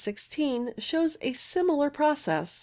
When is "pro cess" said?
1.91-2.59